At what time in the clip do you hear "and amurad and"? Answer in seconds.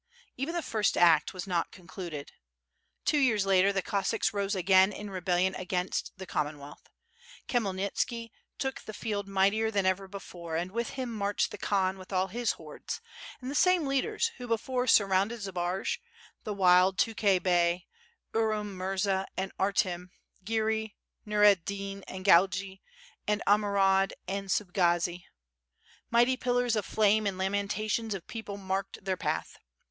23.27-24.47